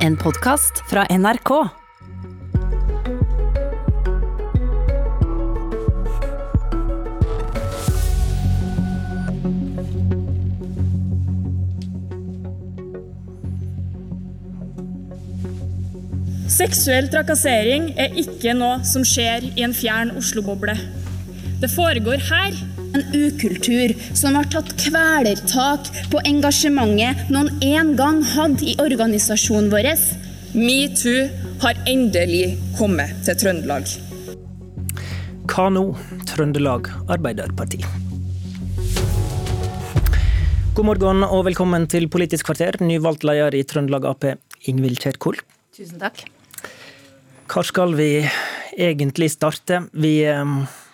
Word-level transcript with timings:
En 0.00 0.14
podkast 0.16 0.78
fra 0.88 1.02
NRK. 1.12 1.50
Seksuell 16.48 17.10
trakassering 17.12 17.90
er 18.00 18.16
ikke 18.16 18.56
noe 18.56 18.80
som 18.88 19.04
skjer 19.04 19.50
i 19.52 19.68
en 19.68 19.76
fjern 19.76 20.16
Oslo-boble. 20.16 20.78
Det 21.60 21.68
foregår 21.76 22.24
her. 22.32 22.56
En 23.00 23.14
ukultur 23.14 23.94
som 24.16 24.34
har 24.36 24.44
tatt 24.52 24.74
kvelertak 24.76 25.86
på 26.12 26.20
engasjementet 26.28 27.30
noen 27.32 27.48
en 27.64 27.94
gang 27.96 28.18
hadde 28.34 28.66
i 28.66 28.74
organisasjonen 28.82 29.70
vår. 29.72 29.88
Metoo 30.52 31.22
har 31.62 31.78
endelig 31.88 32.58
kommet 32.76 33.14
til 33.24 33.38
Trøndelag. 33.40 33.88
Hva 35.48 35.68
nå? 35.72 35.84
Trøndelag 36.28 36.90
Arbeiderparti. 37.08 37.80
God 40.76 40.90
morgen 40.90 41.24
og 41.24 41.46
velkommen 41.48 41.88
til 41.88 42.10
Politisk 42.12 42.50
kvarter. 42.50 42.82
Nyvalgt 42.84 43.24
leder 43.24 43.56
i 43.56 43.64
Trøndelag 43.64 44.10
Ap, 44.12 44.28
Ingvild 44.68 45.00
Kjerkol. 45.00 45.40
Tusen 45.72 46.02
takk. 46.02 46.26
Hvor 47.48 47.64
skal 47.64 47.96
vi 47.96 48.12
egentlig 48.76 49.32
starte? 49.32 49.86
Vi 49.96 50.18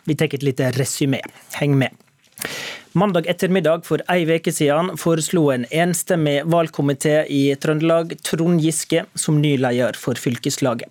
vi 0.06 0.16
tar 0.16 0.34
et 0.34 0.46
lite 0.46 0.70
resymé. 0.78 1.20
Heng 1.60 1.77
med. 1.78 1.91
Mandag 2.97 3.27
ettermiddag 3.28 3.84
for 3.84 4.01
ei 4.09 4.24
uke 4.24 4.52
siden 4.55 4.95
foreslo 4.97 5.51
en 5.52 5.66
enstemmig 5.69 6.47
valgkomité 6.48 7.27
i 7.28 7.42
Trøndelag 7.60 8.14
Trond 8.24 8.62
Giske 8.64 9.05
som 9.14 9.42
ny 9.42 9.56
leder 9.61 9.98
for 10.00 10.16
fylkeslaget. 10.16 10.88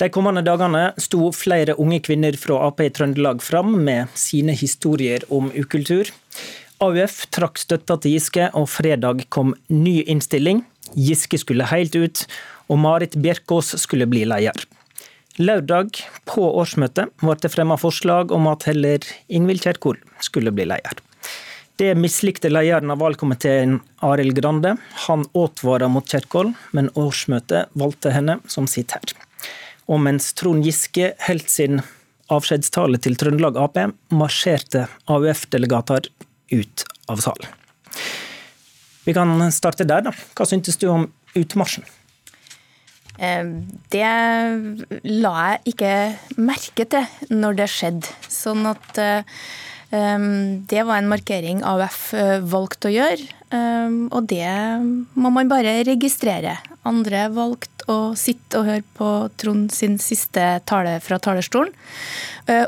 De 0.00 0.08
kommende 0.08 0.40
dagene 0.40 0.94
sto 0.96 1.28
flere 1.36 1.74
unge 1.76 1.98
kvinner 2.00 2.38
fra 2.40 2.62
Ap 2.70 2.80
i 2.80 2.88
Trøndelag 2.88 3.42
fram 3.44 3.74
med 3.84 4.08
sine 4.16 4.54
historier 4.56 5.26
om 5.28 5.52
ukultur. 5.52 6.08
AUF 6.80 7.26
trakk 7.36 7.60
støtta 7.60 7.98
til 8.00 8.16
Giske, 8.16 8.48
og 8.56 8.70
fredag 8.72 9.26
kom 9.28 9.52
ny 9.68 9.98
innstilling. 10.08 10.64
Giske 10.96 11.36
skulle 11.42 11.68
helt 11.68 12.00
ut, 12.00 12.24
og 12.72 12.80
Marit 12.80 13.20
Bjerkås 13.20 13.74
skulle 13.82 14.08
bli 14.08 14.24
leder. 14.24 14.64
Lørdag, 15.40 15.96
på 16.28 16.42
årsmøtet, 16.60 17.14
ble 17.22 17.34
det 17.40 17.48
fremma 17.48 17.78
forslag 17.80 18.32
om 18.36 18.44
at 18.50 18.66
heller 18.68 19.06
Ingvild 19.32 19.62
Kjerkol 19.64 19.96
skulle 20.20 20.52
bli 20.52 20.66
leder. 20.68 20.98
Det 21.80 21.94
mislikte 21.96 22.50
lederen 22.50 22.92
av 22.92 23.00
valgkomiteen, 23.00 23.78
Arild 24.04 24.34
Grande. 24.36 24.74
Han 25.06 25.24
advarte 25.32 25.88
mot 25.88 26.04
Kjerkol, 26.04 26.50
men 26.76 26.90
årsmøtet 26.92 27.72
valgte 27.72 28.12
henne 28.12 28.36
som 28.52 28.68
sitt 28.68 28.92
her. 28.92 29.14
Og 29.88 30.02
mens 30.04 30.28
Trond 30.36 30.66
Giske 30.66 31.14
holdt 31.24 31.48
sin 31.48 31.80
avskjedstale 32.28 33.00
til 33.00 33.16
Trøndelag 33.16 33.56
Ap, 33.62 33.80
marsjerte 34.12 34.90
AUF-delegater 35.08 36.10
ut 36.52 36.84
av 37.08 37.24
salen. 37.24 37.48
Vi 39.08 39.16
kan 39.16 39.32
starte 39.56 39.88
der, 39.88 40.04
da. 40.04 40.12
Hva 40.36 40.44
syntes 40.52 40.76
du 40.76 40.90
om 40.92 41.08
utmarsjen? 41.32 41.88
Eh, 43.18 43.50
det 43.92 44.12
la 45.04 45.34
jeg 45.40 45.74
ikke 45.74 45.94
merke 46.40 46.86
til 46.90 47.34
når 47.34 47.58
det 47.62 47.68
skjedde. 47.72 48.14
Sånn 48.30 48.68
at 48.70 49.00
eh, 49.02 49.42
det 49.90 50.82
var 50.86 51.00
en 51.00 51.10
markering 51.10 51.64
AUF 51.66 52.02
eh, 52.14 52.38
valgte 52.46 52.90
å 52.90 52.94
gjøre, 52.94 53.36
og 53.50 54.28
det 54.30 54.46
må 55.18 55.32
man 55.34 55.48
bare 55.50 55.80
registrere. 55.82 56.52
Andre 56.86 57.24
valgte 57.34 57.88
å 57.90 58.12
sitte 58.14 58.60
og 58.60 58.68
høre 58.68 58.84
på 58.94 59.08
Trond 59.42 59.72
sin 59.74 59.96
siste 59.98 60.44
tale 60.70 60.92
fra 61.02 61.18
talerstolen. 61.18 61.74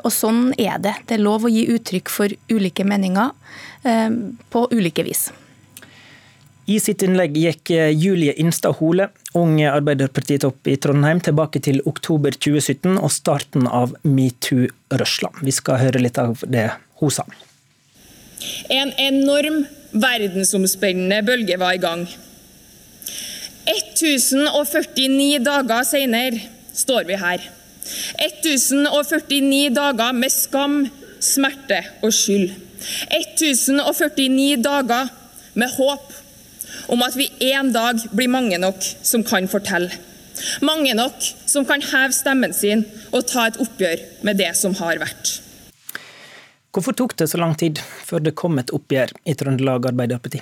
Og 0.02 0.10
sånn 0.10 0.48
er 0.58 0.82
det. 0.82 0.96
Det 1.06 1.14
er 1.20 1.22
lov 1.22 1.46
å 1.46 1.52
gi 1.54 1.68
uttrykk 1.70 2.10
for 2.10 2.34
ulike 2.50 2.82
meninger 2.82 3.30
på 4.50 4.64
ulike 4.74 5.06
vis. 5.06 5.28
I 6.70 6.76
sitt 6.78 7.02
innlegg 7.02 7.34
gikk 7.34 7.72
eh, 7.74 7.90
Julie 7.90 8.34
Instad 8.38 8.76
Hole, 8.78 9.08
ung 9.34 9.56
Arbeiderpartitopp 9.66 10.68
i 10.70 10.76
Trondheim, 10.78 11.18
tilbake 11.24 11.58
til 11.64 11.80
oktober 11.90 12.30
2017 12.36 13.00
og 13.00 13.10
starten 13.10 13.66
av 13.66 13.96
metoo-rørsla. 14.06 15.32
Vi 15.42 15.54
skal 15.54 15.80
høre 15.82 16.02
litt 16.04 16.20
av 16.22 16.38
det 16.46 16.68
hun 17.00 17.10
sa. 17.10 17.26
En 18.70 18.94
enorm 18.94 19.64
verdensomspennende 19.90 21.18
bølge 21.26 21.58
var 21.58 21.74
i 21.74 21.82
gang. 21.82 22.06
1049 23.66 25.42
dager 25.42 25.82
senere 25.86 26.46
står 26.78 27.10
vi 27.10 27.18
her. 27.18 27.42
1049 28.22 29.74
dager 29.74 30.14
med 30.14 30.30
skam, 30.30 30.84
smerte 31.18 31.82
og 32.06 32.14
skyld. 32.14 32.54
1049 33.10 34.62
dager 34.62 35.10
med 35.58 35.74
håp 35.74 36.21
om 36.88 37.02
at 37.04 37.16
vi 37.18 37.28
en 37.52 37.72
dag 37.74 38.00
blir 38.12 38.30
mange 38.32 38.58
nok 38.58 38.82
som 39.02 39.24
kan 39.26 39.48
fortelle. 39.50 39.92
Mange 40.64 40.94
nok 40.98 41.22
som 41.46 41.66
kan 41.68 41.84
heve 41.84 42.14
stemmen 42.16 42.54
sin 42.56 42.86
og 43.12 43.26
ta 43.30 43.46
et 43.50 43.60
oppgjør 43.62 44.02
med 44.26 44.40
det 44.40 44.50
som 44.58 44.74
har 44.80 45.00
vært. 45.02 45.38
Hvorfor 46.72 46.96
tok 46.96 47.14
det 47.20 47.28
så 47.28 47.38
lang 47.40 47.52
tid 47.60 47.78
før 48.06 48.24
det 48.24 48.36
kom 48.38 48.58
et 48.58 48.72
oppgjør 48.72 49.12
i 49.28 49.36
Trøndelag 49.36 49.90
Arbeiderparti? 49.92 50.40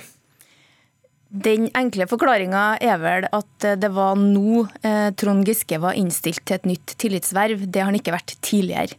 Den 1.31 1.69
enkle 1.79 2.03
forklaringa 2.11 2.61
er 2.83 2.97
vel 2.99 3.25
at 3.31 3.65
det 3.79 3.89
var 3.95 4.17
nå 4.19 4.65
eh, 4.83 5.13
Trond 5.15 5.47
Giske 5.47 5.77
var 5.79 5.95
innstilt 5.95 6.41
til 6.43 6.57
et 6.57 6.65
nytt 6.67 6.91
tillitsverv. 6.99 7.61
Det 7.71 7.79
har 7.79 7.87
han 7.87 7.95
ikke 7.95 8.11
vært 8.11 8.33
tidligere. 8.43 8.97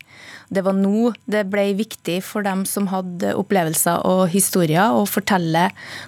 Det 0.49 0.63
var 0.65 0.73
nå 0.73 1.11
det 1.29 1.43
ble 1.53 1.67
viktig 1.77 2.23
for 2.25 2.47
dem 2.47 2.63
som 2.69 2.89
hadde 2.89 3.35
opplevelser 3.37 4.01
og 4.09 4.23
historier, 4.33 4.97
å 4.97 5.05
fortelle 5.05 5.67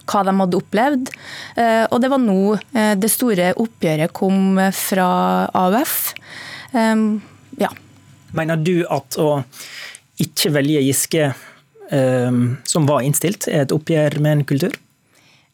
hva 0.08 0.22
de 0.24 0.34
hadde 0.38 0.60
opplevd. 0.62 1.12
Eh, 1.60 1.84
og 1.90 2.00
det 2.00 2.10
var 2.14 2.22
nå 2.24 2.38
eh, 2.56 2.94
det 2.96 3.10
store 3.12 3.50
oppgjøret 3.60 4.14
kom 4.16 4.56
fra 4.72 5.08
AUF. 5.52 5.98
Ja. 6.74 7.68
Mener 8.34 8.64
du 8.64 8.78
at 8.90 9.20
å 9.20 9.44
ikke 10.24 10.50
velge 10.56 10.80
Giske, 10.82 11.28
som 12.66 12.88
var 12.88 13.04
innstilt, 13.06 13.46
er 13.46 13.62
et 13.62 13.74
oppgjør 13.76 14.16
med 14.24 14.40
en 14.40 14.42
kultur? 14.48 14.74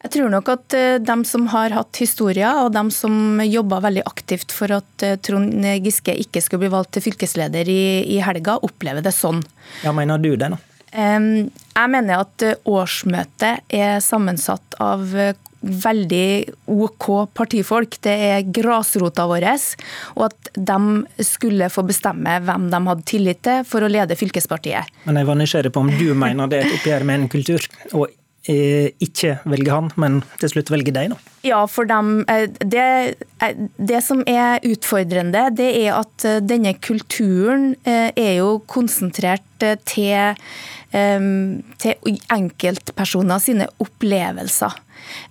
Jeg 0.01 0.13
tror 0.15 0.31
nok 0.33 0.49
at 0.49 0.75
eh, 0.77 0.97
de 1.03 1.17
som 1.29 1.45
har 1.53 1.75
hatt 1.75 2.01
historier, 2.01 2.63
og 2.63 2.73
de 2.73 2.83
som 2.93 3.41
jobba 3.45 3.81
veldig 3.85 4.05
aktivt 4.09 4.53
for 4.55 4.73
at 4.73 5.05
eh, 5.05 5.19
Trond 5.21 5.67
Giske 5.85 6.15
ikke 6.23 6.41
skulle 6.41 6.65
bli 6.65 6.73
valgt 6.73 6.95
til 6.97 7.05
fylkesleder 7.05 7.69
i, 7.69 7.83
i 8.15 8.17
helga, 8.25 8.57
opplever 8.65 9.05
det 9.05 9.13
sånn. 9.15 9.43
Ja, 9.85 9.93
Mener 9.93 10.21
du 10.21 10.33
det, 10.35 10.53
da? 10.55 10.61
Jeg 10.91 11.87
mener 11.93 12.25
at 12.25 12.43
eh, 12.43 12.57
årsmøtet 12.67 13.77
er 13.77 14.01
sammensatt 14.03 14.75
av 14.81 15.13
veldig 15.61 16.53
OK 16.73 17.07
partifolk. 17.37 17.99
Det 18.01 18.13
er 18.25 18.47
grasrota 18.49 19.27
vår. 19.29 19.45
Og 20.17 20.25
at 20.25 20.49
de 20.57 21.25
skulle 21.25 21.69
få 21.69 21.83
bestemme 21.85 22.39
hvem 22.41 22.69
de 22.71 22.79
hadde 22.87 23.05
tillit 23.07 23.43
til 23.45 23.61
for 23.69 23.85
å 23.85 23.91
lede 23.91 24.17
fylkespartiet. 24.17 24.89
Men 25.05 25.21
jeg 25.21 25.29
var 25.29 25.39
nysgjerrig 25.39 25.73
på 25.75 25.85
om 25.85 25.93
du 25.93 26.09
mener 26.25 26.49
det 26.49 26.63
er 26.63 26.71
et 26.71 26.79
oppgjør 26.79 27.07
med 27.07 27.21
en 27.21 27.31
kultur, 27.37 27.69
og 27.93 28.09
ikke 28.49 29.35
velger 29.45 29.75
han, 29.75 29.89
men 30.01 30.19
til 30.41 30.49
slutt 30.49 30.71
velger 30.73 30.95
deg, 30.95 31.11
nå? 31.11 31.17
Ja, 31.45 31.59
for 31.69 31.85
dem, 31.89 32.23
eh, 32.29 32.47
det, 32.65 33.15
eh, 33.41 33.59
det, 33.77 34.01
som 34.03 34.23
er 34.25 34.63
utfordrende, 34.65 35.49
det 35.55 35.69
er 35.83 35.99
at 35.99 36.25
denne 36.45 36.73
kulturen 36.81 37.75
er 37.85 38.33
jo 38.39 38.59
konsentrert 38.65 39.45
til, 39.85 40.33
til 40.91 42.15
enkeltpersoner 42.33 43.43
sine 43.43 43.67
opplevelser. 43.81 44.73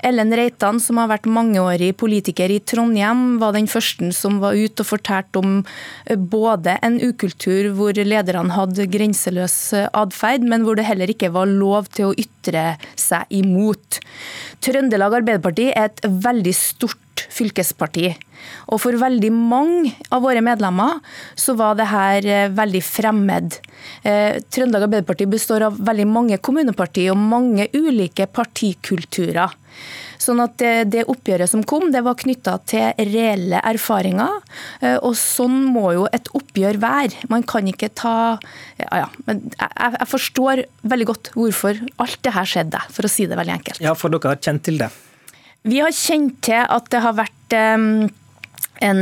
Ellen 0.05 0.35
Reitan, 0.37 0.81
som 0.83 1.01
har 1.01 1.11
vært 1.11 1.29
mangeårig 1.31 1.93
politiker 2.01 2.53
i 2.53 2.61
Trondheim, 2.61 3.39
var 3.43 3.55
den 3.57 3.69
første 3.71 4.11
som 4.17 4.39
var 4.43 4.57
ute 4.57 4.85
og 4.85 4.89
fortalte 4.89 5.43
om 5.43 5.59
eh, 5.61 6.17
både 6.17 6.79
en 6.87 7.01
ukultur 7.03 7.71
hvor 7.77 7.97
lederne 7.97 8.55
hadde 8.57 8.89
grenseløs 8.91 9.59
eh, 9.77 9.89
atferd, 9.97 10.47
men 10.47 10.65
hvor 10.67 10.79
det 10.79 10.89
heller 10.89 11.11
ikke 11.13 11.33
var 11.35 11.51
lov 11.51 11.91
til 11.95 12.11
å 12.11 12.17
ytre 12.17 12.75
seg 12.99 13.29
imot. 13.43 14.01
Trøndelag 14.65 15.21
Arbeiderparti 15.21 15.71
er 15.75 15.91
et 15.91 16.05
veldig 16.05 16.57
stort 16.57 17.01
fylkesparti. 17.33 18.13
Og 18.73 18.81
for 18.83 18.97
veldig 19.01 19.31
mange 19.35 19.95
av 20.11 20.25
våre 20.25 20.43
medlemmer 20.45 21.01
så 21.39 21.55
var 21.59 21.79
det 21.79 21.91
her 21.91 22.27
eh, 22.27 22.53
veldig 22.57 22.85
fremmed. 22.85 23.61
Trøndelag 24.01 24.87
Arbeiderparti 24.87 25.27
består 25.29 25.65
av 25.67 25.77
veldig 25.85 26.07
mange 26.09 26.39
kommunepartier 26.43 27.13
og 27.13 27.21
mange 27.21 27.67
ulike 27.77 28.27
partikulturer. 28.33 29.57
Sånn 30.21 30.41
at 30.45 30.59
det, 30.61 30.73
det 30.93 31.07
oppgjøret 31.09 31.49
som 31.51 31.63
kom, 31.65 31.89
det 31.95 32.03
var 32.05 32.19
knytta 32.21 32.59
til 32.69 32.93
reelle 33.09 33.61
erfaringer. 33.67 34.41
Eh, 34.85 34.99
og 34.99 35.17
sånn 35.19 35.63
må 35.73 35.91
jo 35.97 36.07
et 36.13 36.29
oppgjør 36.37 36.81
være. 36.83 37.29
Man 37.33 37.47
kan 37.49 37.69
ikke 37.71 37.93
ta 37.97 38.17
Ja, 38.81 39.05
ja. 39.05 39.09
Men 39.27 39.43
jeg, 39.55 39.93
jeg 39.97 40.09
forstår 40.11 40.65
veldig 40.93 41.07
godt 41.11 41.31
hvorfor 41.37 41.81
alt 42.03 42.21
det 42.27 42.35
her 42.37 42.49
skjedde, 42.49 42.83
for 42.93 43.09
å 43.09 43.13
si 43.13 43.27
det 43.31 43.39
veldig 43.41 43.57
enkelt. 43.57 43.85
Ja, 43.85 43.97
for 43.97 44.13
dere 44.13 44.35
har 44.35 44.43
kjent 44.45 44.67
til 44.69 44.81
det? 44.81 44.91
Vi 45.63 45.81
har 45.83 45.93
kjent 45.93 46.39
til 46.47 46.63
at 46.63 46.87
det 46.93 47.03
har 47.05 47.17
vært 47.19 47.57
en 48.81 49.01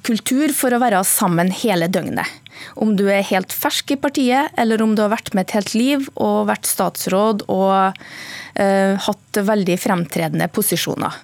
kultur 0.00 0.54
for 0.56 0.72
å 0.72 0.80
være 0.80 1.02
sammen 1.04 1.52
hele 1.52 1.90
døgnet. 1.92 2.28
Om 2.74 2.94
du 2.96 3.06
er 3.10 3.24
helt 3.26 3.52
fersk 3.52 3.94
i 3.94 3.98
partiet, 4.00 4.52
eller 4.58 4.82
om 4.82 4.94
du 4.96 5.02
har 5.04 5.12
vært 5.12 5.32
med 5.34 5.48
et 5.48 5.56
helt 5.58 5.74
liv 5.76 6.06
og 6.14 6.46
vært 6.50 6.68
statsråd 6.68 7.44
og 7.52 7.92
uh, 7.92 8.94
hatt 9.06 9.42
veldig 9.52 9.76
fremtredende 9.80 10.48
posisjoner. 10.52 11.20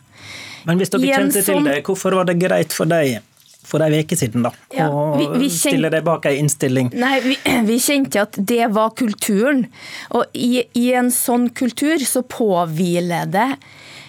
Men 0.69 0.81
hvis 0.81 0.92
dere 0.92 1.14
kjente 1.14 1.40
til 1.40 1.48
sånn- 1.54 1.69
det, 1.70 1.81
hvorfor 1.86 2.19
var 2.19 2.28
det 2.28 2.38
greit 2.42 2.74
for 2.76 2.90
deg 2.90 3.20
for 3.69 3.84
ei 3.84 4.00
uke 4.00 4.16
siden, 4.16 4.46
da. 4.46 4.50
Ja, 4.72 4.88
vi, 5.19 5.26
vi 5.28 5.48
kjente, 5.50 5.74
stille 5.74 5.90
deg 5.92 6.04
bak 6.06 6.24
ei 6.31 6.38
innstilling. 6.40 6.88
Nei, 6.96 7.19
vi, 7.20 7.34
vi, 7.69 7.76
kjente 7.84 8.22
at 8.24 8.38
det 8.38 8.70
var 8.72 8.94
kulturen. 8.96 9.66
Og 10.16 10.24
i, 10.32 10.62
i 10.78 10.86
en 10.96 11.12
sånn 11.12 11.50
kultur 11.52 12.00
så 12.00 12.24
påhviler 12.24 13.28
det 13.28 13.50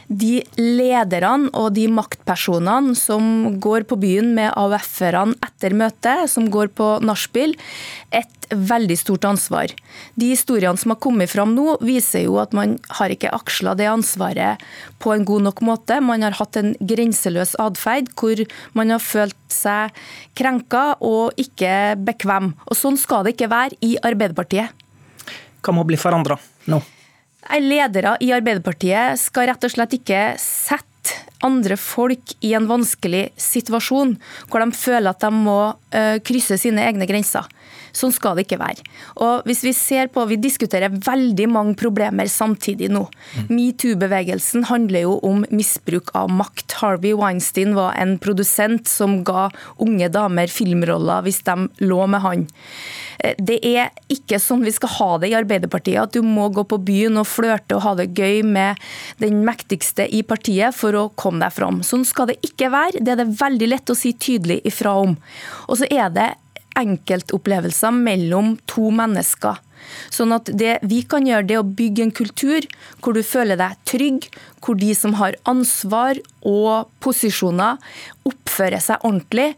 de 0.09 0.41
lederne 0.57 1.51
og 1.53 1.75
de 1.77 1.85
maktpersonene 1.93 2.95
som 2.97 3.59
går 3.61 3.85
på 3.89 3.97
byen 4.01 4.33
med 4.33 4.51
AUF-erne 4.57 5.37
etter 5.45 5.75
møtet, 5.77 6.25
som 6.31 6.49
går 6.49 6.73
på 6.73 6.89
nachspiel, 7.05 7.53
et 8.09 8.49
veldig 8.49 8.97
stort 8.97 9.27
ansvar. 9.29 9.69
De 10.17 10.31
historiene 10.31 10.79
som 10.81 10.95
har 10.95 10.99
kommet 11.03 11.29
fram 11.29 11.53
nå, 11.53 11.77
viser 11.85 12.25
jo 12.25 12.39
at 12.41 12.55
man 12.57 12.79
har 12.97 13.13
ikke 13.13 13.29
aksla 13.37 13.75
det 13.77 13.89
ansvaret 13.91 14.65
på 14.97 15.13
en 15.13 15.25
god 15.29 15.45
nok 15.45 15.61
måte. 15.65 15.99
Man 16.01 16.25
har 16.25 16.37
hatt 16.39 16.57
en 16.57 16.73
grenseløs 16.81 17.53
atferd 17.61 18.09
hvor 18.17 18.41
man 18.73 18.95
har 18.95 19.03
følt 19.03 19.37
seg 19.53 19.93
krenka 20.33 20.95
og 21.05 21.37
ikke 21.37 21.93
bekvem. 22.01 22.55
Og 22.65 22.79
Sånn 22.79 22.97
skal 22.97 23.27
det 23.27 23.37
ikke 23.37 23.51
være 23.51 23.77
i 23.85 23.97
Arbeiderpartiet. 24.01 24.73
Hva 25.59 25.75
må 25.75 25.83
bli 25.85 25.99
forandra 25.99 26.39
nå? 26.71 26.79
Ledere 27.59 28.17
i 28.19 28.33
Arbeiderpartiet 28.35 29.19
skal 29.21 29.49
rett 29.49 29.63
og 29.63 29.71
slett 29.71 29.95
ikke 29.95 30.23
sette 30.41 30.87
andre 31.45 31.77
folk 31.79 32.33
i 32.43 32.51
en 32.57 32.67
vanskelig 32.67 33.29
situasjon, 33.39 34.17
hvor 34.51 34.61
de 34.63 34.75
føler 34.75 35.09
at 35.09 35.23
de 35.23 35.31
må 35.33 35.59
eh, 35.95 36.19
krysse 36.19 36.59
sine 36.59 36.83
egne 36.83 37.07
grenser. 37.09 37.47
Sånn 37.95 38.13
skal 38.15 38.37
det 38.37 38.47
ikke 38.47 38.61
være. 38.61 38.85
Og 39.25 39.47
hvis 39.47 39.63
Vi 39.69 39.73
ser 39.75 40.07
på, 40.09 40.23
vi 40.25 40.37
diskuterer 40.39 40.89
veldig 40.89 41.45
mange 41.51 41.75
problemer 41.77 42.29
samtidig 42.31 42.87
nå. 42.89 43.03
Mm. 43.35 43.49
Metoo-bevegelsen 43.53 44.65
handler 44.69 45.03
jo 45.05 45.17
om 45.25 45.43
misbruk 45.53 46.13
av 46.17 46.31
makt. 46.31 46.77
Harvey 46.79 47.13
Weinstein 47.13 47.75
var 47.77 47.97
en 47.99 48.17
produsent 48.21 48.87
som 48.89 49.19
ga 49.27 49.49
unge 49.83 50.09
damer 50.13 50.49
filmroller 50.49 51.25
hvis 51.27 51.43
de 51.45 51.67
lå 51.85 52.01
med 52.09 52.23
han. 52.23 52.47
Eh, 53.19 53.35
det 53.37 53.59
er 53.67 53.91
ikke 54.11 54.39
sånn 54.41 54.63
vi 54.65 54.73
skal 54.75 54.93
ha 54.97 55.09
det 55.21 55.31
i 55.31 55.37
Arbeiderpartiet, 55.37 56.01
at 56.01 56.15
du 56.15 56.25
må 56.25 56.49
gå 56.53 56.65
på 56.69 56.79
byen 56.89 57.19
og 57.21 57.27
flørte 57.29 57.77
og 57.77 57.83
ha 57.85 57.95
det 57.99 58.09
gøy 58.17 58.43
med 58.47 58.79
den 59.21 59.43
mektigste 59.47 60.07
i 60.07 60.23
partiet 60.23 60.75
for 60.75 60.95
å 60.95 61.07
komme 61.19 61.43
deg 61.43 61.55
fram. 61.55 61.83
Sånn 61.85 62.05
skal 62.07 62.31
det 62.31 62.39
ikke 62.45 62.71
være. 62.73 63.03
Det 63.03 63.15
er 63.15 63.23
det 63.23 63.31
veldig 63.39 63.73
lett 63.73 63.91
å 63.91 63.97
si 63.97 64.13
tydelig 64.15 64.61
ifra 64.69 64.95
om. 65.03 65.17
Og 65.67 65.81
så 65.81 65.89
er 65.91 66.13
det 66.15 66.31
enkeltopplevelser 66.77 67.95
mellom 67.95 68.55
to 68.69 68.89
mennesker. 68.93 69.59
Sånn 70.11 70.33
at 70.35 70.49
Det 70.59 70.77
vi 70.83 71.01
kan 71.07 71.27
gjøre, 71.27 71.47
det 71.47 71.55
er 71.55 71.63
å 71.63 71.75
bygge 71.81 72.05
en 72.05 72.15
kultur 72.15 72.65
hvor 72.99 73.15
du 73.15 73.23
føler 73.23 73.59
deg 73.59 73.77
trygg, 73.89 74.27
hvor 74.61 74.75
de 74.79 74.91
som 74.95 75.15
har 75.19 75.37
ansvar 75.49 76.19
og 76.45 76.89
posisjoner, 77.03 77.79
oppfører 78.27 78.83
seg 78.83 79.05
ordentlig. 79.07 79.53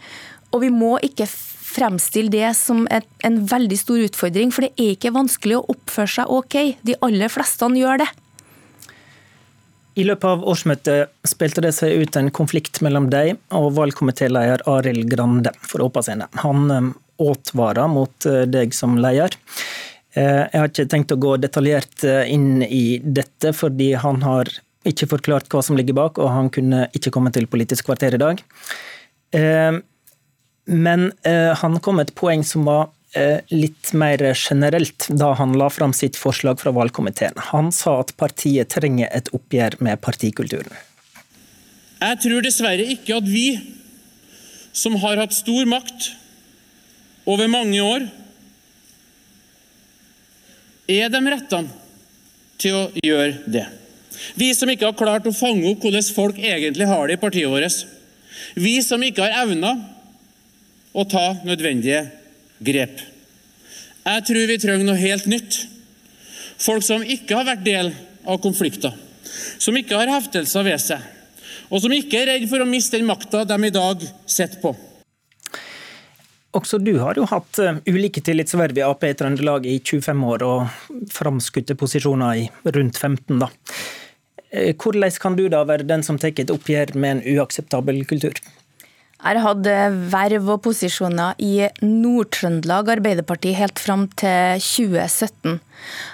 Og 0.51 0.63
vi 0.65 0.71
må 0.73 0.97
ikke 1.01 1.27
fremstille 1.71 2.31
det 2.33 2.51
som 2.59 2.83
en 2.91 3.37
veldig 3.47 3.77
stor 3.79 4.01
utfordring, 4.05 4.51
for 4.51 4.67
det 4.67 4.73
er 4.75 4.95
ikke 4.95 5.15
vanskelig 5.15 5.59
å 5.59 5.65
oppføre 5.73 6.15
seg 6.19 6.33
OK. 6.35 6.57
De 6.83 6.97
aller 7.05 7.31
fleste 7.31 7.71
gjør 7.77 8.03
det. 8.03 8.09
I 9.99 10.05
løpet 10.07 10.23
av 10.23 10.43
årsmøtet 10.47 11.11
spilte 11.27 11.61
det 11.65 11.73
seg 11.75 11.99
ut 11.99 12.15
en 12.15 12.29
konflikt 12.31 12.79
mellom 12.85 13.09
deg 13.11 13.35
og 13.57 13.73
valgkomitéleder 13.75 14.63
Arild 14.71 15.09
Grande 15.11 15.51
for 15.59 15.83
Åpa 15.83 16.03
sine. 16.05 16.29
Han 16.45 16.93
advarer 17.21 17.83
eh, 17.83 17.91
mot 17.91 18.25
eh, 18.25 18.43
deg 18.47 18.75
som 18.75 18.95
leder. 19.01 19.35
Eh, 20.15 20.45
jeg 20.47 20.57
har 20.57 20.71
ikke 20.71 20.87
tenkt 20.91 21.11
å 21.11 21.19
gå 21.19 21.35
detaljert 21.43 22.05
inn 22.05 22.63
i 22.63 23.01
dette, 23.03 23.51
fordi 23.57 23.93
han 23.99 24.23
har 24.23 24.51
ikke 24.87 25.11
forklart 25.11 25.51
hva 25.51 25.61
som 25.65 25.77
ligger 25.77 25.97
bak, 25.97 26.17
og 26.17 26.31
han 26.33 26.49
kunne 26.53 26.87
ikke 26.97 27.11
komme 27.13 27.33
til 27.35 27.49
Politisk 27.51 27.85
kvarter 27.91 28.15
i 28.17 28.21
dag. 28.21 28.39
Men 30.65 31.03
han 31.61 31.77
kom 31.85 31.99
med 31.99 32.09
et 32.09 32.15
poeng 32.17 32.41
som 32.41 32.65
var 32.65 32.89
litt 33.51 33.89
mer 33.97 34.21
generelt 34.31 35.09
da 35.19 35.33
han 35.35 35.57
la 35.59 35.67
fram 35.73 35.91
sitt 35.91 36.15
forslag 36.15 36.61
fra 36.61 36.71
valgkomiteen. 36.71 37.35
Han 37.51 37.71
sa 37.75 37.97
at 37.99 38.13
partiet 38.15 38.71
trenger 38.71 39.11
et 39.11 39.27
oppgjør 39.35 39.75
med 39.83 39.99
partikulturen. 39.99 40.71
Jeg 42.01 42.17
tror 42.23 42.41
dessverre 42.45 42.87
ikke 42.95 43.19
at 43.19 43.27
vi, 43.27 43.59
som 44.73 44.95
har 45.03 45.19
hatt 45.19 45.35
stor 45.35 45.67
makt 45.69 46.13
over 47.29 47.51
mange 47.51 47.83
år, 47.83 48.07
er 50.91 51.11
de 51.11 51.21
rettene 51.29 51.69
til 52.61 52.77
å 52.77 52.87
gjøre 53.03 53.51
det. 53.51 53.67
Vi 54.37 54.51
som 54.55 54.69
ikke 54.69 54.89
har 54.89 54.97
klart 54.97 55.27
å 55.29 55.35
fange 55.35 55.67
opp 55.71 55.83
hvordan 55.85 56.07
folk 56.15 56.39
egentlig 56.39 56.87
har 56.89 57.07
det 57.07 57.17
i 57.17 57.21
partiet 57.21 57.49
vårt. 57.49 57.85
Vi 58.55 58.75
som 58.85 59.01
ikke 59.03 59.25
har 59.25 59.45
evna 59.45 59.75
å 60.91 61.05
ta 61.07 61.27
nødvendige 61.47 62.03
grep. 62.61 63.01
Jeg 64.01 64.25
tror 64.27 64.47
vi 64.49 64.59
trenger 64.61 64.87
noe 64.87 64.99
helt 65.01 65.27
nytt. 65.29 65.59
Folk 66.61 66.85
som 66.85 67.03
ikke 67.05 67.37
har 67.37 67.47
vært 67.47 67.65
del 67.65 67.91
av 68.29 68.39
konflikter, 68.41 68.93
som 69.61 69.77
ikke 69.77 69.97
har 69.97 70.11
heftelser 70.13 70.65
ved 70.65 70.81
seg, 70.81 71.01
og 71.69 71.81
som 71.81 71.93
ikke 71.93 72.21
er 72.21 72.33
redd 72.33 72.47
for 72.49 72.61
å 72.61 72.69
miste 72.69 72.99
den 72.99 73.09
makta 73.09 73.43
de 73.49 73.57
i 73.65 73.73
dag 73.73 74.05
sitter 74.29 74.61
på. 74.61 74.75
Også 76.57 76.81
du 76.83 76.97
har 76.99 77.15
jo 77.15 77.23
hatt 77.31 77.61
eh, 77.63 77.77
ulike 77.87 78.19
tillitsverv 78.27 78.81
i 78.81 78.83
Ap 78.83 79.05
i 79.07 79.13
Trøndelag 79.15 79.65
i 79.71 79.77
25 79.79 80.25
år, 80.33 80.43
og 80.43 81.07
framskutte 81.13 81.77
posisjoner 81.79 82.41
i 82.41 82.47
rundt 82.75 82.99
15. 82.99 83.39
da. 83.39 83.47
Eh, 84.51 84.73
hvordan 84.75 85.15
kan 85.23 85.37
du 85.39 85.45
da 85.49 85.63
være 85.63 85.87
den 85.87 86.03
som 86.03 86.19
tar 86.19 86.35
et 86.35 86.51
oppgjør 86.51 86.91
med 86.99 87.15
en 87.15 87.37
uakseptabel 87.37 88.03
kultur? 88.09 88.35
Jeg 89.21 89.37
har 89.37 89.45
hatt 89.45 89.67
verv 90.09 90.47
og 90.49 90.63
posisjoner 90.65 91.37
i 91.37 91.67
Nord-Trøndelag 91.85 92.87
Arbeiderparti 92.95 93.51
helt 93.53 93.77
fram 93.77 94.07
til 94.17 94.57
2017. 94.57 95.59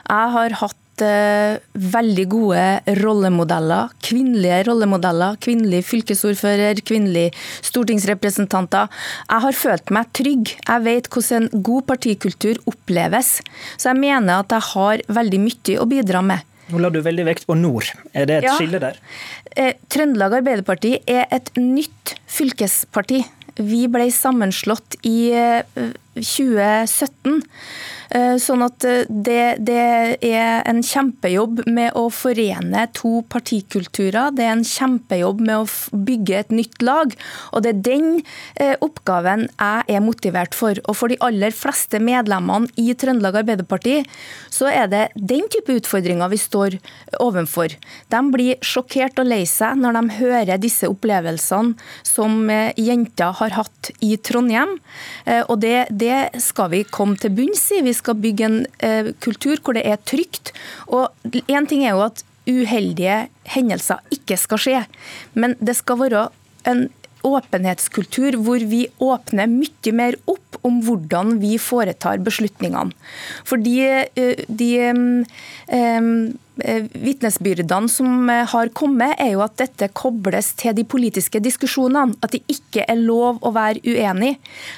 Jeg 0.09 0.33
har 0.33 0.55
hatt 0.59 1.03
eh, 1.07 1.59
veldig 1.95 2.25
gode 2.33 2.65
rollemodeller, 2.99 3.93
kvinnelige 4.03 4.59
rollemodeller. 4.67 5.39
Kvinnelig 5.39 5.85
fylkesordfører, 5.87 6.83
kvinnelige 6.83 7.31
stortingsrepresentanter. 7.69 8.91
Jeg 9.23 9.45
har 9.45 9.59
følt 9.61 9.95
meg 9.95 10.11
trygg. 10.11 10.57
Jeg 10.59 10.85
vet 10.89 11.07
hvordan 11.07 11.47
en 11.47 11.63
god 11.71 11.87
partikultur 11.93 12.59
oppleves. 12.67 13.37
Så 13.77 13.93
jeg 13.93 14.01
mener 14.03 14.43
at 14.43 14.51
jeg 14.51 14.71
har 14.73 15.07
veldig 15.21 15.43
mye 15.47 15.79
å 15.79 15.87
bidra 15.95 16.25
med. 16.33 16.43
Nå 16.71 16.81
la 16.83 16.91
du 16.91 16.99
veldig 17.03 17.25
vekt 17.29 17.47
på 17.47 17.55
nord. 17.57 17.89
Er 18.13 18.27
det 18.29 18.41
et 18.41 18.47
ja. 18.49 18.55
skille 18.59 18.79
der? 18.83 18.99
Eh, 19.55 19.73
Trøndelag 19.91 20.39
Arbeiderparti 20.41 20.97
er 21.07 21.27
et 21.33 21.51
nytt 21.59 22.17
fylkesparti. 22.31 23.23
Vi 23.57 23.85
ble 23.89 24.09
sammenslått 24.13 24.99
i 25.07 25.31
2017. 26.19 27.39
Eh, 28.15 28.35
sånn 28.39 28.63
at 28.63 28.85
eh, 28.87 29.03
det, 29.09 29.57
det, 29.67 29.79
er 30.23 30.63
en 30.69 30.79
kjempejobb 30.85 31.65
med 31.67 31.95
å 31.97 32.07
forene 32.13 32.85
to 32.95 33.21
partikulturer. 33.31 34.31
Det 34.35 34.45
er 34.45 34.53
en 34.55 34.65
kjempejobb 34.67 35.41
med 35.43 35.65
å 35.65 35.97
bygge 36.07 36.39
et 36.39 36.53
nytt 36.55 36.83
lag. 36.85 37.15
Og 37.51 37.65
det 37.65 37.73
er 37.73 37.83
den 37.89 38.07
eh, 38.55 38.75
oppgaven 38.83 39.47
jeg 39.49 39.97
er 39.97 40.03
motivert 40.03 40.55
for. 40.55 40.79
Og 40.87 40.99
for 40.99 41.11
de 41.11 41.19
aller 41.23 41.55
fleste 41.55 41.99
medlemmene 42.03 42.71
i 42.79 42.93
Trøndelag 42.97 43.41
Arbeiderparti, 43.41 43.99
så 44.53 44.71
er 44.71 44.87
det 44.91 45.03
den 45.15 45.47
type 45.51 45.75
utfordringer 45.75 46.31
vi 46.31 46.39
står 46.39 46.79
overfor. 47.23 47.75
De 48.11 48.23
blir 48.31 48.63
sjokkert 48.65 49.19
og 49.19 49.27
lei 49.27 49.43
seg 49.49 49.79
når 49.81 49.99
de 49.99 50.17
hører 50.21 50.61
disse 50.61 50.87
opplevelsene 50.87 51.75
som 52.07 52.47
jenter 52.77 53.35
har 53.39 53.55
hatt 53.57 53.91
i 54.03 54.15
Trondheim. 54.21 54.77
Og 55.49 55.55
det, 55.61 55.87
det 55.91 56.41
skal 56.43 56.71
vi 56.73 56.83
komme 56.89 57.17
til 57.19 57.33
bunns 57.35 57.65
i. 57.75 57.81
Vi 57.85 57.93
skal 57.97 58.19
bygge 58.21 58.47
en 58.47 58.59
eh, 58.83 59.11
kultur 59.23 59.61
hvor 59.61 59.77
det 59.77 59.85
er 59.87 60.01
trygt. 60.05 60.53
Og 60.87 61.11
Én 61.47 61.67
ting 61.69 61.85
er 61.85 61.95
jo 61.95 62.05
at 62.07 62.23
uheldige 62.47 63.27
hendelser 63.51 63.99
ikke 64.13 64.37
skal 64.39 64.61
skje, 64.63 64.83
men 65.35 65.57
det 65.59 65.75
skal 65.81 65.99
være 65.99 66.29
en 66.67 66.87
åpenhetskultur 67.27 68.37
hvor 68.45 68.63
vi 68.69 68.85
åpner 69.03 69.49
mye 69.51 69.93
mer 69.95 70.15
opp 70.29 70.59
om 70.67 70.79
hvordan 70.85 71.37
vi 71.41 71.57
foretar 71.61 72.21
beslutningene. 72.23 72.95
Fordi 73.47 73.75
de, 73.81 74.27
de, 74.47 74.59
de, 74.61 74.71
eh, 74.87 75.79
eh, 75.79 76.11
vitnesbyrdene 76.57 77.89
som 77.91 78.29
eh, 78.29 78.45
har 78.49 78.71
kommet, 78.77 79.15
er 79.21 79.33
jo 79.35 79.43
at 79.45 79.57
dette 79.59 79.89
kobles 79.97 80.53
til 80.59 80.75
de 80.77 80.85
politiske 80.87 81.41
diskusjonene. 81.43 82.17
At 82.23 82.33
det 82.35 82.43
ikke 82.51 82.85
er 82.89 82.99
lov 82.99 83.41
å 83.45 83.53
være 83.55 83.83
uenig. 83.85 84.35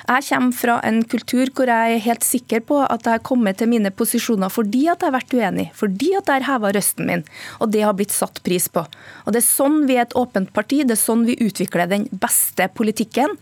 Jeg 0.08 0.28
kommer 0.30 0.56
fra 0.56 0.78
en 0.88 1.02
kultur 1.10 1.52
hvor 1.56 1.72
jeg 1.72 1.96
er 1.96 2.06
helt 2.06 2.26
sikker 2.26 2.64
på 2.68 2.82
at 2.84 3.06
jeg 3.06 3.18
har 3.18 3.26
kommet 3.26 3.60
til 3.60 3.72
mine 3.72 3.92
posisjoner 3.92 4.52
fordi 4.54 4.86
at 4.92 5.02
jeg 5.02 5.10
har 5.10 5.16
vært 5.16 5.36
uenig, 5.36 5.68
fordi 5.78 6.14
at 6.18 6.30
jeg 6.30 6.44
har 6.44 6.48
heva 6.54 6.74
røsten 6.76 7.10
min. 7.10 7.26
Og 7.60 7.74
det 7.74 7.84
har 7.86 7.96
blitt 7.98 8.16
satt 8.16 8.42
pris 8.46 8.70
på. 8.72 8.86
Og 9.26 9.34
Det 9.34 9.44
er 9.44 9.48
sånn 9.48 9.84
vi 9.90 9.98
er 9.98 10.08
et 10.08 10.16
åpent 10.18 10.52
parti, 10.54 10.82
det 10.84 10.96
er 10.96 11.02
sånn 11.02 11.26
vi 11.28 11.38
utvikler 11.40 11.90
den 11.90 12.08
beste 12.12 12.70
politikken. 12.76 13.36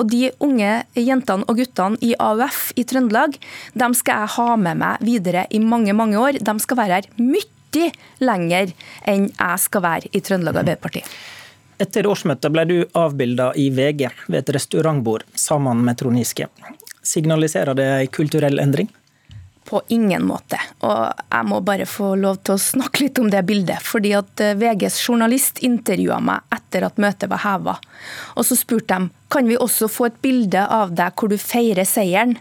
Og 0.00 0.10
de 0.10 0.30
unge 0.42 0.70
jentene 0.96 1.46
og 1.46 1.60
guttene 1.60 2.00
i 2.04 2.14
AUF 2.18 2.70
i 2.76 2.86
Trøndelag, 2.88 3.36
dem 3.74 3.94
skal 3.96 4.24
jeg 4.24 4.34
ha 4.36 4.56
med 4.60 4.80
meg 4.82 5.04
videre 5.04 5.46
i 5.50 5.60
mange, 5.62 5.94
mange 5.96 6.18
år. 6.20 6.40
De 6.40 6.56
skal 6.62 6.80
være 6.80 7.00
her 7.00 7.12
mye 7.20 7.55
lenger 8.24 8.74
enn 9.08 9.30
jeg 9.30 9.64
skal 9.64 9.84
være 9.84 10.12
i 10.12 10.22
Trøndelag 10.24 10.62
Arbeiderparti. 10.62 11.04
Etter 11.76 12.06
årsmøtet 12.08 12.52
ble 12.52 12.64
du 12.64 12.76
avbilda 12.96 13.50
i 13.60 13.68
VG 13.74 14.06
ved 14.30 14.38
et 14.40 14.52
restaurantbord 14.56 15.26
sammen 15.36 15.82
med 15.84 15.98
Trond 16.00 16.16
Giske. 16.16 16.48
Signaliserer 17.04 17.76
det 17.76 17.88
en 17.98 18.14
kulturell 18.16 18.58
endring? 18.62 18.88
På 19.66 19.82
ingen 19.90 20.24
måte. 20.24 20.58
Og 20.86 21.10
jeg 21.10 21.46
må 21.50 21.58
bare 21.66 21.88
få 21.90 22.14
lov 22.16 22.38
til 22.46 22.54
å 22.54 22.62
snakke 22.62 23.02
litt 23.02 23.18
om 23.18 23.28
det 23.32 23.42
bildet. 23.48 23.82
Fordi 23.82 24.12
at 24.14 24.40
eh, 24.40 24.54
VGs 24.56 25.00
journalist 25.08 25.58
intervjua 25.66 26.20
meg 26.22 26.46
etter 26.54 26.86
at 26.86 27.00
møtet 27.02 27.28
var 27.32 27.42
heva. 27.42 27.74
Og 28.38 28.46
så 28.46 28.56
spurte 28.56 28.94
de 28.94 29.10
kan 29.34 29.48
vi 29.50 29.58
også 29.58 29.90
få 29.90 30.06
et 30.06 30.20
bilde 30.22 30.62
av 30.62 30.94
deg 30.96 31.18
hvor 31.18 31.34
du 31.34 31.36
feirer 31.40 31.84
seieren. 31.88 32.36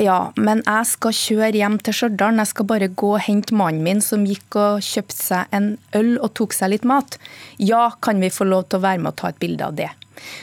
Ja, 0.00 0.32
men 0.40 0.62
jeg 0.64 0.88
skal 0.88 1.16
kjøre 1.16 1.58
hjem 1.58 1.78
til 1.84 1.96
Stjørdal. 1.96 2.38
Jeg 2.40 2.50
skal 2.52 2.68
bare 2.70 2.88
gå 2.88 3.14
og 3.16 3.24
hente 3.26 3.56
mannen 3.56 3.84
min 3.84 4.00
som 4.04 4.24
gikk 4.28 4.56
og 4.56 4.84
kjøpte 4.84 5.18
seg 5.18 5.56
en 5.56 5.74
øl 5.98 6.14
og 6.18 6.32
tok 6.38 6.56
seg 6.56 6.72
litt 6.72 6.86
mat. 6.88 7.18
Ja, 7.60 7.90
kan 8.00 8.22
vi 8.22 8.32
få 8.32 8.48
lov 8.48 8.70
til 8.70 8.80
å 8.80 8.86
være 8.86 9.02
med 9.02 9.12
og 9.12 9.20
ta 9.20 9.32
et 9.32 9.42
bilde 9.42 9.68
av 9.68 9.76
det? 9.76 9.90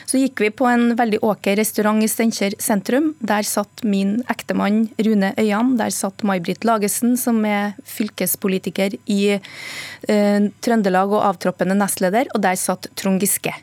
Så 0.10 0.20
gikk 0.20 0.41
vi 0.44 0.50
på 0.53 0.68
en 0.68 0.94
veldig 1.00 1.22
åker 1.25 1.58
restaurant 1.60 2.03
i 2.03 2.10
Steinkjer 2.10 2.58
sentrum. 2.62 3.13
Der 3.20 3.46
satt 3.48 3.84
min 3.88 4.18
ektemann 4.32 4.88
Rune 5.06 5.32
Øyan. 5.39 5.75
Der 5.79 5.94
satt 5.96 6.25
May-Britt 6.27 6.68
Lagesen, 6.68 7.15
som 7.18 7.41
er 7.48 7.77
fylkespolitiker 7.88 8.98
i 9.10 9.22
eh, 9.38 10.50
Trøndelag 10.65 11.15
og 11.15 11.25
avtroppende 11.32 11.77
nestleder. 11.79 12.29
Og 12.36 12.44
der 12.46 12.60
satt 12.60 12.89
Trond 13.00 13.24
Giske. 13.24 13.56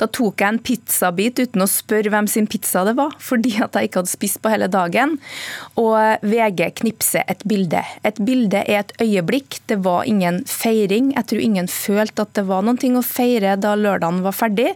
Da 0.00 0.08
tok 0.10 0.42
jeg 0.42 0.54
en 0.54 0.60
pizzabit 0.62 1.42
uten 1.42 1.64
å 1.64 1.68
spørre 1.70 2.12
hvem 2.12 2.28
sin 2.30 2.48
pizza 2.50 2.84
det 2.86 2.94
var, 2.98 3.14
fordi 3.22 3.56
at 3.64 3.76
jeg 3.76 3.88
ikke 3.88 4.02
hadde 4.02 4.12
spist 4.12 4.40
på 4.42 4.52
hele 4.52 4.68
dagen. 4.72 5.16
Og 5.80 6.24
VG 6.26 6.64
knipser 6.82 7.26
et 7.28 7.44
bilde. 7.48 7.82
Et 8.08 8.20
bilde 8.24 8.62
er 8.64 8.82
et 8.82 8.94
øyeblikk. 9.02 9.60
Det 9.70 9.80
var 9.84 10.08
ingen 10.08 10.42
feiring. 10.48 11.12
Jeg 11.16 11.30
tror 11.30 11.44
ingen 11.44 11.70
følte 11.72 12.26
at 12.26 12.34
det 12.38 12.46
var 12.48 12.66
noe 12.66 12.76
å 12.98 13.04
feire 13.04 13.56
da 13.60 13.74
lørdagen 13.78 14.22
var 14.24 14.36
ferdig. 14.36 14.72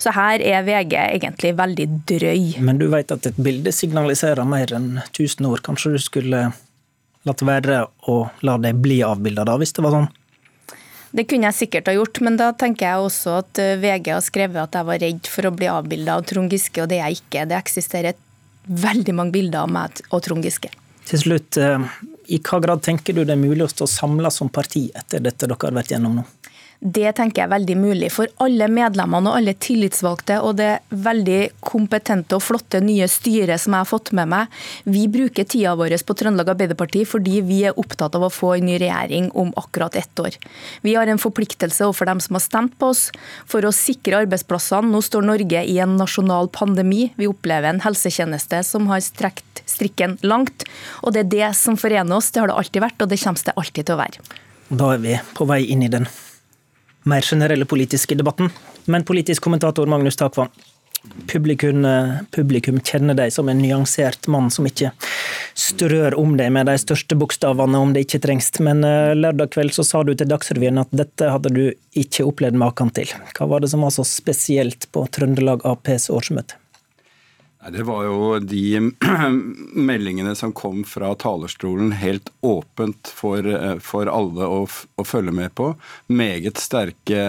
Så 0.00 0.14
her 0.16 0.40
er 0.44 0.64
VG 0.66 0.96
egentlig 0.96 1.54
veldig 1.58 1.86
drøy. 2.08 2.44
Men 2.64 2.80
du 2.80 2.88
vet 2.92 3.12
at 3.12 3.26
et 3.28 3.40
bilde 3.40 3.72
signaliserer 3.74 4.46
mer 4.48 4.72
enn 4.76 4.92
1000 5.02 5.48
ord. 5.48 5.64
Kanskje 5.66 5.94
du 5.96 6.00
skulle 6.02 6.48
latt 7.28 7.44
være 7.44 7.84
å 8.08 8.22
la 8.46 8.56
det 8.60 8.74
bli 8.80 9.02
avbilda 9.04 9.44
da, 9.48 9.58
hvis 9.60 9.74
det 9.76 9.84
var 9.84 9.96
sånn? 9.96 10.08
Det 11.10 11.26
kunne 11.26 11.48
jeg 11.48 11.58
sikkert 11.64 11.88
ha 11.90 11.94
gjort, 11.96 12.20
men 12.22 12.36
da 12.38 12.52
tenker 12.54 12.86
jeg 12.86 13.06
også 13.06 13.38
at 13.40 13.60
eh, 13.62 13.78
VG 13.82 14.12
har 14.14 14.22
skrevet 14.22 14.60
at 14.62 14.76
jeg 14.78 14.86
var 14.86 15.00
redd 15.02 15.30
for 15.30 15.48
å 15.48 15.54
bli 15.54 15.66
avbilda 15.70 16.18
av 16.20 16.26
Trond 16.30 16.52
Giske, 16.54 16.84
og 16.84 16.92
det 16.92 17.00
er 17.00 17.10
jeg 17.10 17.24
ikke. 17.24 17.48
Det 17.50 17.58
eksisterer 17.58 18.20
veldig 18.70 19.16
mange 19.16 19.34
bilder 19.34 19.64
av 19.64 19.72
meg 19.74 20.04
og 20.10 20.22
Trond 20.22 20.46
Giske. 20.46 20.70
Til 21.10 21.22
slutt, 21.24 21.58
eh, 21.58 21.88
i 22.30 22.38
hva 22.38 22.60
grad 22.62 22.84
tenker 22.86 23.16
du 23.16 23.24
det 23.24 23.34
er 23.34 23.42
mulig 23.42 23.66
å 23.66 23.72
stå 23.72 23.88
samla 23.90 24.30
som 24.30 24.52
parti 24.54 24.86
etter 24.94 25.22
dette 25.24 25.48
dere 25.50 25.58
har 25.58 25.74
vært 25.80 25.96
gjennom 25.96 26.20
nå? 26.20 26.26
Det 26.80 27.10
tenker 27.12 27.42
jeg 27.42 27.44
er 27.44 27.52
veldig 27.52 27.74
mulig 27.76 28.08
for 28.08 28.30
alle 28.40 28.64
medlemmene 28.72 29.28
og 29.28 29.36
alle 29.36 29.52
tillitsvalgte 29.60 30.38
og 30.40 30.54
det 30.56 30.70
veldig 30.88 31.40
kompetente 31.60 32.38
og 32.38 32.40
flotte 32.40 32.80
nye 32.80 33.04
styret 33.10 33.60
som 33.60 33.74
jeg 33.76 33.84
har 33.84 33.90
fått 33.90 34.12
med 34.16 34.30
meg. 34.32 34.54
Vi 34.88 35.02
bruker 35.12 35.44
tida 35.44 35.74
vår 35.76 35.92
på 36.08 36.16
Trøndelag 36.16 36.54
Arbeiderparti 36.54 37.02
fordi 37.08 37.42
vi 37.44 37.58
er 37.68 37.76
opptatt 37.76 38.16
av 38.16 38.24
å 38.24 38.32
få 38.32 38.54
en 38.56 38.64
ny 38.70 38.78
regjering 38.80 39.28
om 39.36 39.52
akkurat 39.60 39.98
ett 40.00 40.22
år. 40.24 40.38
Vi 40.80 40.94
har 40.96 41.10
en 41.10 41.20
forpliktelse 41.20 41.84
overfor 41.84 42.08
dem 42.08 42.22
som 42.24 42.38
har 42.38 42.44
stemt 42.46 42.78
på 42.80 42.94
oss 42.94 43.10
for 43.44 43.68
å 43.68 43.74
sikre 43.76 44.22
arbeidsplassene. 44.24 44.88
Nå 44.88 45.02
står 45.04 45.28
Norge 45.28 45.60
i 45.60 45.76
en 45.84 45.98
nasjonal 46.00 46.48
pandemi. 46.48 47.10
Vi 47.20 47.28
opplever 47.28 47.74
en 47.74 47.84
helsetjeneste 47.84 48.62
som 48.64 48.88
har 48.88 49.04
strekt 49.04 49.64
strikken 49.68 50.16
langt. 50.24 50.64
Og 51.04 51.12
det 51.12 51.26
er 51.26 51.30
det 51.36 51.52
som 51.60 51.76
forener 51.76 52.16
oss. 52.16 52.32
Det 52.32 52.40
har 52.40 52.48
det 52.48 52.56
alltid 52.56 52.86
vært, 52.88 53.04
og 53.04 53.12
det 53.12 53.20
kommer 53.20 53.46
det 53.52 53.56
alltid 53.60 53.84
til 53.84 53.98
å 53.98 54.00
være. 54.00 54.26
Da 54.80 54.90
er 54.94 55.04
vi 55.04 55.20
på 55.36 55.50
vei 55.50 55.62
inn 55.74 55.84
i 55.84 55.92
den 55.92 56.08
mer 57.08 57.24
generelle 57.24 57.64
politiske 57.68 58.16
debatten. 58.18 58.50
Men 58.90 59.06
politisk 59.08 59.44
kommentator 59.46 59.86
Magnus 59.86 60.18
Takvam, 60.20 60.48
publikum, 61.32 61.86
publikum 62.34 62.80
kjenner 62.84 63.16
deg 63.16 63.32
som 63.32 63.48
en 63.48 63.60
nyansert 63.60 64.28
mann 64.28 64.50
som 64.52 64.66
ikke 64.68 64.92
strør 65.56 66.16
om 66.20 66.36
deg 66.38 66.52
med 66.54 66.68
de 66.68 66.76
største 66.80 67.16
bokstavene 67.18 67.80
om 67.80 67.94
det 67.94 68.04
ikke 68.06 68.22
trengs. 68.26 68.52
Men 68.64 68.84
eh, 68.86 69.16
lørdag 69.16 69.52
kveld 69.54 69.74
så 69.76 69.86
sa 69.86 70.02
du 70.04 70.14
til 70.14 70.28
Dagsrevyen 70.30 70.80
at 70.82 70.92
dette 70.94 71.32
hadde 71.32 71.52
du 71.54 71.64
ikke 71.96 72.26
opplevd 72.28 72.58
maken 72.60 72.92
til. 72.96 73.12
Hva 73.36 73.48
var 73.50 73.64
det 73.64 73.72
som 73.72 73.84
var 73.84 73.94
så 73.94 74.06
spesielt 74.06 74.90
på 74.94 75.06
Trøndelag 75.14 75.64
Aps 75.68 76.10
årsmøte? 76.12 76.59
Det 77.68 77.82
var 77.82 78.04
jo 78.04 78.38
de 78.38 78.92
meldingene 79.90 80.32
som 80.34 80.52
kom 80.52 80.80
fra 80.84 81.10
talerstolen 81.14 81.92
helt 81.92 82.30
åpent 82.40 83.08
for, 83.12 83.44
eh, 83.44 83.76
for 83.84 84.08
alle 84.08 84.46
å, 84.48 84.62
å, 84.96 85.04
følge 85.04 85.34
med 85.36 85.52
på. 85.54 85.74
Meget 86.08 86.56
sterke 86.56 87.20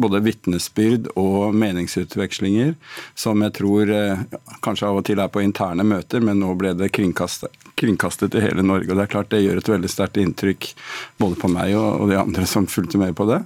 både 0.00 0.22
vitnesbyrd 0.24 1.10
og 1.20 1.52
meningsutvekslinger, 1.52 2.72
som 3.12 3.44
jeg 3.44 3.56
tror 3.60 3.92
eh, 3.92 4.24
kanskje 4.64 4.88
av 4.88 5.02
og 5.02 5.04
til 5.10 5.20
er 5.20 5.28
på 5.28 5.44
interne 5.44 5.84
møter, 5.84 6.24
men 6.24 6.40
nå 6.40 6.54
ble 6.56 6.72
det 6.78 6.88
kringkastet, 6.96 7.52
kringkastet 7.76 8.40
i 8.40 8.46
hele 8.46 8.64
Norge. 8.64 8.88
og 8.88 8.96
Det 8.96 9.04
er 9.04 9.14
klart 9.18 9.30
det 9.36 9.44
gjør 9.44 9.60
et 9.60 9.72
veldig 9.74 9.92
sterkt 9.92 10.16
inntrykk 10.24 10.72
både 11.20 11.36
på 11.44 11.52
meg 11.52 11.76
og, 11.76 12.06
og 12.06 12.14
de 12.14 12.16
andre 12.24 12.48
som 12.48 12.70
fulgte 12.72 13.04
med 13.04 13.12
på 13.20 13.28
det. 13.28 13.42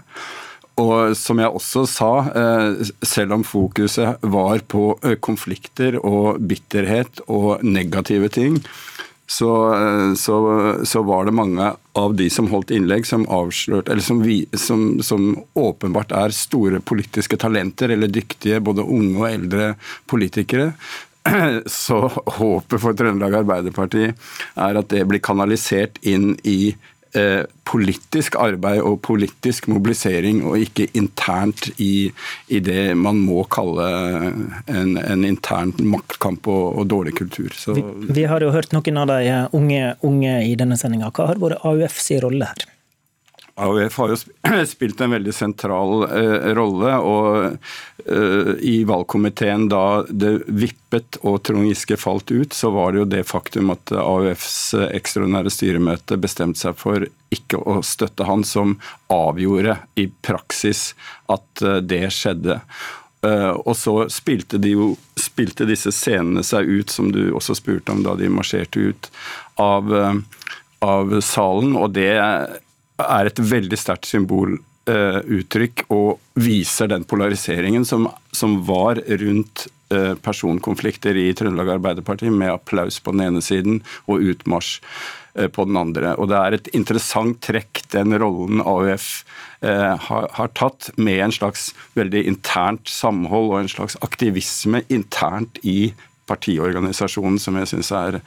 Og 0.81 1.17
som 1.19 1.41
jeg 1.43 1.53
også 1.53 1.85
sa, 1.91 2.13
eh, 2.33 2.93
selv 3.05 3.37
om 3.37 3.45
fokuset 3.45 4.23
var 4.23 4.63
på 4.73 4.95
eh, 5.05 5.19
konflikter 5.21 5.99
og 6.01 6.41
bitterhet 6.41 7.21
og 7.29 7.61
negative 7.65 8.31
ting, 8.33 8.57
så, 9.29 9.51
eh, 9.75 10.15
så, 10.15 10.37
så 10.85 11.03
var 11.03 11.29
det 11.29 11.37
mange 11.37 11.69
av 11.97 12.17
de 12.17 12.29
som 12.33 12.49
holdt 12.49 12.73
innlegg, 12.73 13.07
som 13.07 13.27
avslørte, 13.29 13.93
eller 13.93 14.05
som, 14.05 14.23
vi, 14.25 14.43
som, 14.57 15.03
som, 15.05 15.35
åpenbart 15.53 16.13
er 16.17 16.33
store 16.37 16.81
politiske 16.81 17.37
talenter, 17.37 17.93
eller 17.93 18.13
dyktige 18.13 18.63
både 18.65 18.85
unge 18.85 19.21
og 19.21 19.29
eldre 19.29 19.73
politikere. 20.09 20.73
Så 21.69 22.01
håpet 22.09 22.81
for 22.83 22.97
Trøndelag 22.99 23.43
Arbeiderparti 23.43 24.09
er 24.09 24.81
at 24.81 24.89
det 24.91 25.05
blir 25.09 25.23
kanalisert 25.23 26.01
inn 26.03 26.33
i 26.43 26.75
eh, 27.19 27.45
politisk 27.69 28.37
arbeid 28.41 28.83
og 28.85 28.99
politisk 29.07 29.69
mobilisering, 29.73 30.43
og 30.49 30.61
ikke 30.61 30.89
internt 30.99 31.69
i, 31.83 32.11
i 32.49 32.61
det 32.65 32.93
man 32.99 33.21
må 33.23 33.45
kalle 33.53 33.89
en, 34.67 34.97
en 34.99 35.25
intern 35.29 35.75
maktkamp 35.79 36.49
og, 36.51 36.79
og 36.81 36.91
dårlig 36.93 37.17
kultur. 37.19 37.55
Vi, 37.77 37.85
vi, 38.13 38.27
har 38.29 38.45
jo 38.45 38.53
hørt 38.55 38.75
noen 38.77 39.03
av 39.05 39.13
de 39.13 39.41
unge, 39.57 39.95
unge 40.07 40.37
i 40.49 40.55
denne 40.59 40.79
sendinga. 40.81 41.13
Hva 41.15 41.33
har 41.33 41.43
vært 41.43 41.65
AUF 41.67 41.99
sin 42.03 42.23
rolle 42.25 42.51
her? 42.53 42.69
AUF 43.55 43.99
har 43.99 44.09
jo 44.09 44.17
spilt 44.67 45.01
en 45.01 45.11
veldig 45.11 45.33
sentral 45.35 46.05
eh, 46.07 46.53
rolle. 46.57 46.95
og 46.97 47.59
eh, 48.07 48.53
I 48.59 48.77
valgkomiteen 48.89 49.69
da 49.69 50.03
det 50.09 50.33
vippet 50.47 51.19
og 51.21 51.43
Trond 51.45 51.69
Giske 51.69 51.99
falt 52.01 52.33
ut, 52.33 52.57
så 52.57 52.73
var 52.73 52.93
det 52.93 53.03
jo 53.03 53.11
det 53.17 53.27
faktum 53.29 53.75
at 53.75 53.93
AUFs 53.93 54.73
ekstraordinære 54.89 55.53
styremøte 55.53 56.17
bestemte 56.21 56.65
seg 56.65 56.81
for 56.81 57.07
ikke 57.33 57.61
å 57.61 57.81
støtte 57.85 58.27
han, 58.29 58.45
som 58.45 58.79
avgjorde 59.13 59.77
i 60.01 60.09
praksis 60.25 60.93
at 61.33 61.65
uh, 61.65 61.79
det 61.81 62.09
skjedde. 62.13 62.61
og 63.23 63.77
så 63.79 63.93
spilte, 64.11 64.59
de 64.59 64.73
jo, 64.75 64.87
spilte 65.15 65.65
disse 65.65 65.93
scenene 65.95 66.43
seg 66.43 66.67
ut, 66.67 66.91
som 66.91 67.13
du 67.15 67.31
også 67.31 67.55
spurte 67.55 67.95
om 67.95 68.03
da 68.03 68.17
de 68.19 68.27
marsjerte 68.29 68.81
ut, 68.81 69.09
av, 69.63 69.93
av 70.83 71.15
salen. 71.23 71.77
og 71.79 71.95
det 71.95 72.11
er 73.01 73.29
et 73.29 73.41
veldig 73.53 73.79
sterkt 73.79 74.09
symboluttrykk 74.11 75.87
og 75.95 76.21
viser 76.41 76.91
den 76.93 77.07
polariseringen 77.09 77.87
som, 77.89 78.09
som 78.35 78.59
var 78.67 79.01
rundt 79.23 79.67
eh, 79.95 80.13
personkonflikter 80.23 81.17
i 81.19 81.31
Trøndelag 81.37 81.77
Arbeiderparti, 81.79 82.31
med 82.31 82.53
applaus 82.53 83.01
på 83.01 83.15
den 83.15 83.27
ene 83.29 83.43
siden 83.45 83.81
og 84.07 84.25
utmarsj 84.33 84.79
eh, 85.39 85.49
på 85.49 85.67
den 85.69 85.81
andre. 85.81 86.15
Og 86.19 86.31
Det 86.33 86.39
er 86.39 86.59
et 86.59 86.73
interessant 86.77 87.41
trekk, 87.45 87.85
den 87.95 88.17
rollen 88.23 88.63
AUF 88.65 89.11
eh, 89.65 89.93
har, 90.07 90.31
har, 90.39 90.55
tatt, 90.59 90.93
med 90.97 91.25
en 91.27 91.37
slags 91.41 91.71
veldig 91.99 92.27
internt 92.29 92.89
samhold 92.91 93.53
og 93.53 93.61
en 93.63 93.77
slags 93.77 93.99
aktivisme 94.05 94.85
internt 94.93 95.63
i 95.63 95.95
partiorganisasjonen, 96.31 97.41
som 97.43 97.57
jeg 97.59 97.69
syns 97.73 97.91
er, 97.99 98.21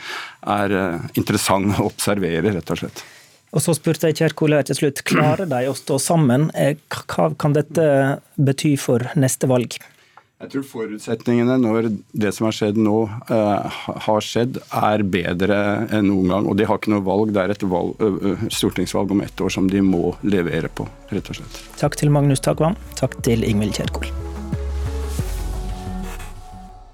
er 0.51 0.73
interessant 1.15 1.77
å 1.79 1.87
observere, 1.87 2.51
rett 2.53 2.73
og 2.75 2.81
slett. 2.83 3.05
Og 3.53 3.63
så 3.63 3.75
spurte 3.77 4.09
jeg 4.09 4.19
Kjerkol 4.19 4.57
til 4.67 4.79
slutt, 4.79 5.03
klarer 5.07 5.47
de 5.49 5.65
å 5.69 5.75
stå 5.77 5.99
sammen? 6.01 6.49
Eh, 6.55 6.75
hva 6.91 7.29
kan 7.39 7.55
dette 7.55 7.85
bety 8.35 8.75
for 8.79 9.05
neste 9.15 9.49
valg? 9.51 9.77
Jeg 10.35 10.51
tror 10.51 10.65
forutsetningene 10.67 11.55
når 11.61 11.87
det 12.11 12.33
som 12.35 12.49
har 12.49 12.55
skjedd 12.57 12.77
nå, 12.83 12.97
uh, 13.31 13.77
har 14.05 14.25
skjedd, 14.25 14.59
er 14.67 15.05
bedre 15.07 15.59
enn 15.95 16.09
noen 16.11 16.33
gang. 16.33 16.49
Og 16.51 16.59
de 16.59 16.67
har 16.67 16.81
ikke 16.81 16.91
noe 16.91 17.05
valg. 17.07 17.31
Det 17.31 17.41
er 17.45 17.55
et 17.55 17.65
valg, 17.71 18.03
uh, 18.03 18.45
stortingsvalg 18.51 19.15
om 19.15 19.23
ett 19.23 19.41
år 19.41 19.55
som 19.55 19.71
de 19.71 19.79
må 19.85 20.11
levere 20.27 20.67
på, 20.67 20.89
rett 21.15 21.31
og 21.31 21.39
slett. 21.39 21.63
Takk 21.79 21.95
til 22.03 22.11
Magnus 22.13 22.43
Takvam. 22.43 22.75
Takk 22.99 23.15
til 23.25 23.47
Ingvild 23.47 23.79
Kjerkol. 23.79 24.11